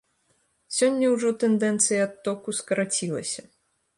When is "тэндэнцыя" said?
1.43-2.01